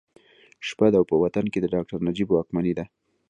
[0.67, 2.85] شپه ده او په وطن کې د ډاکټر نجیب واکمني ده